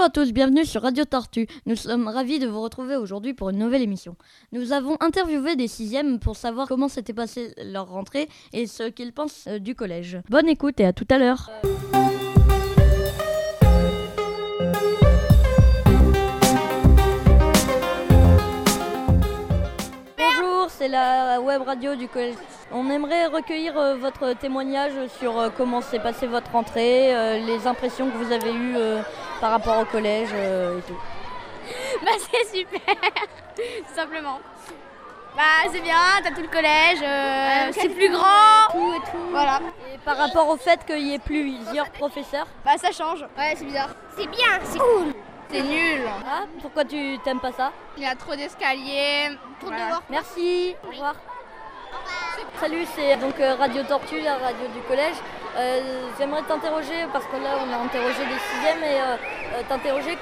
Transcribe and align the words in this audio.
Bonjour 0.00 0.08
à 0.22 0.24
tous, 0.24 0.32
bienvenue 0.32 0.64
sur 0.64 0.80
Radio 0.80 1.04
Tortue. 1.04 1.46
Nous 1.66 1.76
sommes 1.76 2.08
ravis 2.08 2.38
de 2.38 2.46
vous 2.46 2.62
retrouver 2.62 2.96
aujourd'hui 2.96 3.34
pour 3.34 3.50
une 3.50 3.58
nouvelle 3.58 3.82
émission. 3.82 4.16
Nous 4.50 4.72
avons 4.72 4.96
interviewé 5.00 5.56
des 5.56 5.68
sixièmes 5.68 6.18
pour 6.18 6.36
savoir 6.36 6.68
comment 6.68 6.88
s'était 6.88 7.12
passée 7.12 7.52
leur 7.62 7.90
rentrée 7.90 8.26
et 8.54 8.66
ce 8.66 8.84
qu'ils 8.84 9.12
pensent 9.12 9.44
euh, 9.46 9.58
du 9.58 9.74
collège. 9.74 10.16
Bonne 10.30 10.48
écoute 10.48 10.80
et 10.80 10.86
à 10.86 10.94
tout 10.94 11.06
à 11.10 11.18
l'heure. 11.18 11.50
Bonjour, 11.62 12.09
la 20.90 21.40
web 21.40 21.62
radio 21.62 21.94
du 21.94 22.08
collège. 22.08 22.34
On 22.72 22.88
aimerait 22.90 23.26
recueillir 23.26 23.78
euh, 23.78 23.94
votre 23.96 24.32
témoignage 24.34 24.92
sur 25.18 25.38
euh, 25.38 25.48
comment 25.56 25.80
s'est 25.80 25.98
passée 26.00 26.26
votre 26.26 26.50
rentrée, 26.50 27.14
euh, 27.14 27.38
les 27.38 27.66
impressions 27.66 28.10
que 28.10 28.16
vous 28.16 28.32
avez 28.32 28.52
eues 28.52 28.74
euh, 28.76 29.00
par 29.40 29.52
rapport 29.52 29.78
au 29.80 29.84
collège 29.84 30.28
euh, 30.34 30.78
et 30.78 30.82
tout. 30.82 30.98
Bah 32.04 32.10
c'est 32.18 32.56
super, 32.58 32.80
tout 33.56 33.94
simplement. 33.94 34.40
Bah 35.36 35.68
c'est 35.72 35.80
bien, 35.80 35.94
t'as 36.22 36.30
tout 36.30 36.42
le 36.42 36.48
collège, 36.48 36.98
euh, 37.02 37.70
c'est 37.72 37.88
plus 37.88 38.10
grand, 38.10 38.70
tout 38.72 38.92
et 38.94 39.10
tout. 39.10 39.30
Voilà. 39.30 39.60
Et 39.94 39.98
par 39.98 40.16
rapport 40.16 40.48
au 40.48 40.56
fait 40.56 40.84
qu'il 40.84 41.06
y 41.06 41.14
ait 41.14 41.18
plusieurs 41.20 41.90
professeurs, 41.90 42.46
Bah 42.64 42.72
ça 42.78 42.90
change. 42.90 43.22
Ouais 43.38 43.54
c'est 43.54 43.64
bizarre. 43.64 43.90
C'est 44.16 44.26
bien, 44.28 44.58
c'est 44.64 44.78
cool. 44.78 45.12
C'est 45.52 45.62
nul. 45.62 46.02
ah, 46.26 46.44
pourquoi 46.62 46.84
tu 46.84 47.18
t'aimes 47.24 47.40
pas 47.40 47.52
ça 47.52 47.72
Il 47.96 48.02
y 48.02 48.06
a 48.06 48.14
trop 48.14 48.34
d'escaliers. 48.36 49.30
Trop 49.58 49.70
Voilà. 49.70 50.00
Merci, 50.08 50.74
au 50.84 50.90
revoir. 50.90 51.14
Salut, 52.60 52.84
c'est 52.94 53.16
donc 53.16 53.38
euh, 53.40 53.54
Radio 53.56 53.82
Tortue, 53.82 54.20
la 54.20 54.36
radio 54.36 54.66
du 54.74 54.80
collège. 54.86 55.16
Euh, 55.56 55.80
J'aimerais 56.18 56.42
t'interroger, 56.42 57.06
parce 57.12 57.24
que 57.26 57.36
là 57.36 57.50
on 57.58 57.72
a 57.72 57.76
interrogé 57.84 58.24
des 58.24 58.38
sixièmes, 58.38 58.84
et 58.84 59.00
euh, 59.00 59.16
euh, 59.54 59.62
t'interroger 59.68 60.16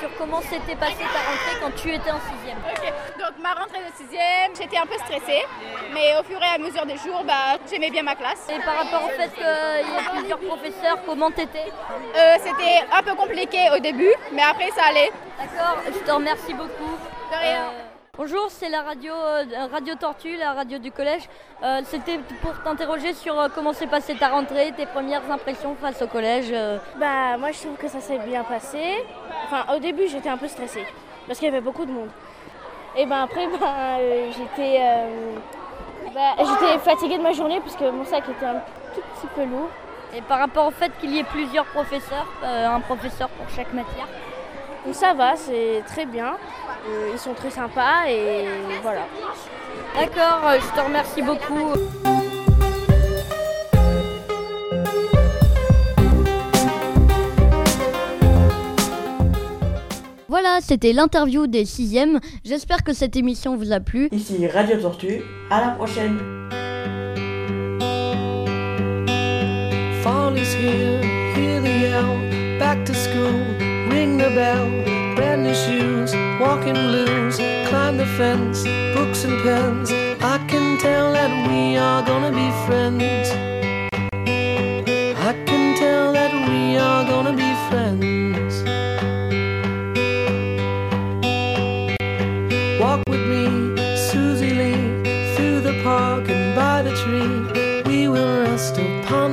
sur 0.00 0.08
comment 0.16 0.40
s'était 0.40 0.76
passée 0.76 1.04
ta 1.12 1.20
rentrée 1.28 1.56
quand 1.60 1.74
tu 1.76 1.92
étais 1.94 2.10
en 2.10 2.20
sixième. 2.20 2.58
Ok, 2.64 2.92
donc 3.18 3.38
ma 3.42 3.52
rentrée 3.52 3.80
de 3.80 3.94
sixième, 3.96 4.54
j'étais 4.58 4.78
un 4.78 4.86
peu 4.86 4.96
stressée, 5.04 5.44
mais 5.92 6.16
au 6.18 6.22
fur 6.22 6.40
et 6.40 6.54
à 6.54 6.58
mesure 6.58 6.86
des 6.86 6.96
jours, 6.96 7.22
bah, 7.24 7.58
j'aimais 7.70 7.90
bien 7.90 8.02
ma 8.02 8.14
classe. 8.14 8.46
Et 8.48 8.58
par 8.60 8.76
rapport 8.76 9.04
au 9.04 9.08
fait 9.10 9.28
qu'il 9.34 9.44
y 9.44 9.98
ait 9.98 10.18
plusieurs 10.18 10.40
professeurs, 10.40 10.98
comment 11.04 11.30
t'étais? 11.30 11.70
Euh, 12.16 12.36
C'était 12.38 12.84
un 12.96 13.02
peu 13.02 13.14
compliqué 13.14 13.68
au 13.76 13.80
début, 13.80 14.14
mais 14.32 14.42
après 14.42 14.70
ça 14.70 14.84
allait. 14.88 15.12
D'accord, 15.38 15.76
je 15.86 15.98
te 15.98 16.10
remercie 16.10 16.54
beaucoup. 16.54 16.96
De 17.30 17.36
rien. 17.36 17.89
Bonjour, 18.22 18.48
c'est 18.50 18.68
la 18.68 18.82
radio, 18.82 19.14
euh, 19.14 19.44
radio 19.72 19.94
Tortue, 19.94 20.36
la 20.36 20.52
radio 20.52 20.78
du 20.78 20.92
collège. 20.92 21.22
Euh, 21.62 21.80
C'était 21.86 22.18
pour 22.42 22.52
t'interroger 22.62 23.14
sur 23.14 23.40
euh, 23.40 23.48
comment 23.54 23.72
s'est 23.72 23.86
passée 23.86 24.14
ta 24.14 24.28
rentrée, 24.28 24.74
tes 24.76 24.84
premières 24.84 25.22
impressions 25.32 25.74
face 25.80 26.02
au 26.02 26.06
collège. 26.06 26.52
Bah 26.96 27.38
moi 27.38 27.50
je 27.50 27.60
trouve 27.60 27.78
que 27.78 27.88
ça 27.88 27.98
s'est 27.98 28.18
bien 28.18 28.44
passé. 28.44 29.06
Enfin 29.46 29.74
au 29.74 29.78
début 29.78 30.06
j'étais 30.06 30.28
un 30.28 30.36
peu 30.36 30.48
stressée 30.48 30.84
parce 31.26 31.38
qu'il 31.38 31.48
y 31.48 31.50
avait 31.50 31.62
beaucoup 31.62 31.86
de 31.86 31.92
monde. 31.92 32.10
Et 32.94 33.06
ben 33.06 33.22
après 33.22 33.46
ben, 33.58 33.98
j'étais 34.36 34.82
bah, 36.14 36.34
j'étais 36.36 36.78
fatiguée 36.80 37.16
de 37.16 37.22
ma 37.22 37.32
journée 37.32 37.60
parce 37.60 37.76
que 37.76 37.88
mon 37.88 38.04
sac 38.04 38.24
était 38.28 38.44
un 38.44 38.60
tout 38.94 39.00
petit 39.14 39.28
peu 39.34 39.46
lourd. 39.46 39.70
Et 40.14 40.20
par 40.20 40.40
rapport 40.40 40.66
au 40.66 40.72
fait 40.72 40.92
qu'il 41.00 41.12
y 41.12 41.20
ait 41.20 41.24
plusieurs 41.24 41.64
professeurs, 41.64 42.26
un 42.42 42.80
professeur 42.80 43.30
pour 43.30 43.48
chaque 43.48 43.72
matière. 43.72 44.08
Donc 44.84 44.94
ça 44.94 45.14
va, 45.14 45.36
c'est 45.36 45.82
très 45.86 46.06
bien. 46.06 46.36
Euh, 46.88 47.10
ils 47.12 47.18
sont 47.18 47.34
très 47.34 47.50
sympas 47.50 48.08
et 48.08 48.46
voilà. 48.82 49.02
D'accord, 49.94 50.48
euh, 50.48 50.58
je 50.60 50.80
te 50.80 50.84
remercie 50.84 51.22
beaucoup. 51.22 51.74
Voilà, 60.28 60.60
c'était 60.62 60.92
l'interview 60.92 61.46
des 61.46 61.64
sixièmes. 61.64 62.18
J'espère 62.44 62.82
que 62.82 62.92
cette 62.94 63.16
émission 63.16 63.56
vous 63.56 63.72
a 63.72 63.80
plu. 63.80 64.08
Ici 64.12 64.46
Radio 64.46 64.76
Tortue, 64.80 65.22
à 65.50 65.60
la 65.60 65.68
prochaine 65.72 66.18
Fall 70.02 70.38
is 70.38 70.54
here, 70.54 71.19
bell. 74.34 74.68
Brand 75.14 75.42
new 75.42 75.54
shoes, 75.54 76.14
walking 76.40 76.74
blues. 76.74 77.36
Climb 77.68 77.96
the 77.96 78.06
fence, 78.06 78.64
books 78.94 79.24
and 79.24 79.42
pens. 79.42 79.90
I 80.22 80.38
can 80.46 80.78
tell 80.78 81.12
that 81.12 81.30
we 81.48 81.76
are 81.76 82.02
gonna 82.02 82.32
be 82.32 82.50
friends. 82.66 83.59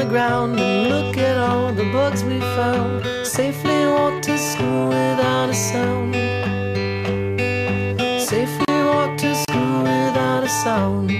The 0.00 0.06
ground 0.06 0.58
and 0.58 0.88
look 0.88 1.18
at 1.18 1.36
all 1.36 1.72
the 1.72 1.84
bugs 1.92 2.24
we 2.24 2.40
found. 2.56 3.04
Safely 3.26 3.84
walk 3.86 4.22
to 4.22 4.38
school 4.38 4.88
without 4.88 5.50
a 5.50 5.54
sound. 5.54 6.14
Safely 8.32 8.76
walk 8.90 9.18
to 9.18 9.34
school 9.34 9.82
without 9.82 10.42
a 10.42 10.48
sound. 10.48 11.10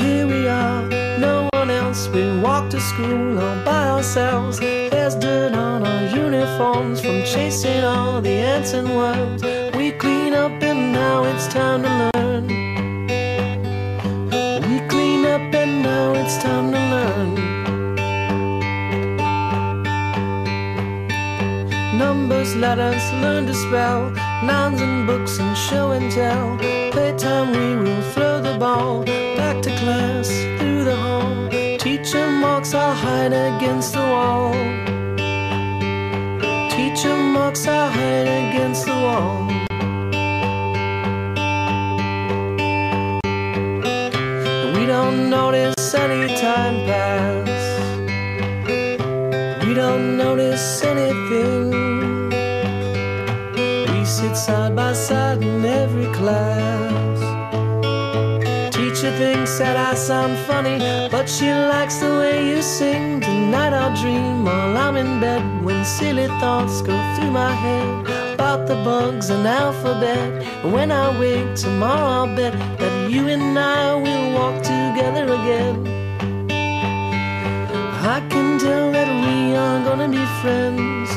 Here 0.00 0.26
we 0.26 0.48
are, 0.48 0.82
no 1.18 1.48
one 1.52 1.70
else. 1.70 2.08
We 2.08 2.38
walk 2.40 2.70
to 2.70 2.80
school 2.80 3.38
all 3.38 3.62
by 3.62 3.88
ourselves. 3.90 4.58
There's 4.58 5.16
dirt 5.16 5.52
on 5.52 5.86
our 5.86 6.04
uniforms 6.16 7.02
from 7.02 7.24
chasing 7.24 7.84
all 7.84 8.22
the 8.22 8.36
ants 8.54 8.72
and 8.72 8.88
worms. 8.88 9.42
We 9.76 9.92
clean 9.92 10.32
up 10.32 10.62
and 10.62 10.94
now 10.94 11.24
it's 11.24 11.46
time 11.48 11.82
to 11.82 11.88
learn. 11.88 12.13
Numbers, 22.24 22.56
letters, 22.56 23.12
learn 23.20 23.44
to 23.44 23.52
spell. 23.52 24.10
Nouns 24.42 24.80
and 24.80 25.06
books 25.06 25.38
and 25.38 25.54
show 25.54 25.90
and 25.90 26.10
tell. 26.10 26.56
Playtime, 26.90 27.50
we 27.52 27.76
will 27.76 28.00
throw 28.12 28.40
the 28.40 28.56
ball. 28.58 29.04
Back 29.36 29.60
to 29.60 29.70
class, 29.76 30.28
through 30.58 30.84
the 30.84 30.96
hall. 30.96 31.50
Teacher 31.78 32.26
marks 32.30 32.72
our 32.72 32.94
hide 32.94 33.34
against 33.34 33.92
the 33.92 34.00
wall. 34.00 34.54
Teacher 36.70 37.14
marks 37.14 37.66
our 37.66 37.90
hide 37.90 38.28
against 38.44 38.86
the 38.86 38.96
wall. 39.04 39.46
We 44.74 44.86
don't 44.86 45.28
notice 45.28 45.92
any 45.92 46.34
time 46.40 46.86
pass. 46.86 47.50
We 49.62 49.74
don't 49.74 50.16
notice 50.16 50.82
sit 54.34 54.46
side 54.46 54.76
by 54.76 54.92
side 54.92 55.42
in 55.42 55.64
every 55.64 56.06
class. 56.12 57.20
Teacher 58.74 59.12
thinks 59.16 59.58
that 59.58 59.76
I 59.76 59.94
sound 59.94 60.36
funny, 60.46 60.78
but 61.10 61.28
she 61.28 61.50
likes 61.50 61.96
the 61.98 62.10
way 62.18 62.48
you 62.48 62.62
sing. 62.62 63.20
Tonight 63.20 63.72
I'll 63.72 63.94
dream 63.94 64.44
while 64.44 64.76
I'm 64.76 64.96
in 64.96 65.20
bed 65.20 65.64
when 65.64 65.84
silly 65.84 66.26
thoughts 66.40 66.82
go 66.82 66.96
through 67.14 67.30
my 67.30 67.52
head 67.52 68.34
about 68.34 68.66
the 68.66 68.76
bugs 68.76 69.30
and 69.30 69.46
alphabet. 69.46 70.44
When 70.64 70.90
I 70.90 71.18
wake 71.18 71.54
tomorrow, 71.54 72.26
I'll 72.26 72.36
bet 72.36 72.54
that 72.78 73.10
you 73.10 73.28
and 73.28 73.58
I 73.58 73.94
will 73.94 74.32
walk 74.38 74.62
together 74.62 75.24
again. 75.38 75.76
I 78.16 78.20
can 78.28 78.58
tell 78.58 78.92
that 78.92 79.10
we 79.24 79.54
are 79.56 79.80
gonna 79.84 80.08
be 80.08 80.24
friends. 80.40 81.10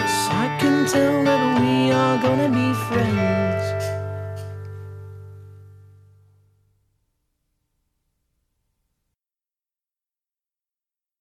Yes, 0.00 0.28
I 0.30 0.46
can 0.60 0.86
tell 0.86 1.24
that 1.24 1.45
you're 1.96 2.18
gonna 2.18 2.48
be 2.50 2.74
free. 2.74 2.95